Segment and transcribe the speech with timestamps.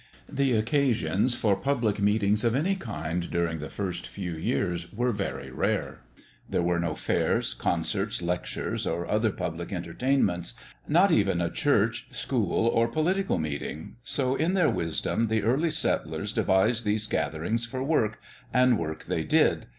[0.31, 5.51] The occasions for public meetings of any kind during the first few years were very
[5.51, 5.99] rare.
[6.49, 10.55] There were no fairs, concerts, lectures, or other public entertainments,
[10.87, 16.33] not even a church, school, or political meeting, so, in their wisdom, the early settlers
[16.33, 19.67] devised these gatherings for work—and work they did.